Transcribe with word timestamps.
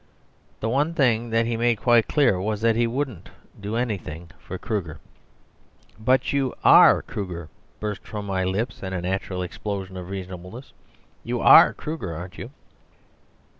The 0.61 0.67
one 0.67 0.95
thing 0.95 1.29
that 1.29 1.45
he 1.45 1.55
made 1.55 1.75
quite 1.79 2.07
clear 2.07 2.41
was 2.41 2.61
that 2.61 2.75
he 2.75 2.87
wouldn't 2.87 3.29
do 3.59 3.75
anything 3.75 4.31
for 4.39 4.57
Kruger. 4.57 4.99
"But 5.99 6.33
you 6.33 6.55
ARE 6.63 7.03
Kruger," 7.03 7.49
burst 7.79 8.01
from 8.07 8.25
my 8.25 8.43
lips, 8.43 8.81
in 8.81 8.93
a 8.93 9.01
natural 9.01 9.43
explosion 9.43 9.97
of 9.97 10.09
reasonableness. 10.09 10.73
"You 11.23 11.39
ARE 11.41 11.75
Kruger, 11.75 12.15
aren't 12.15 12.39
you?" 12.39 12.49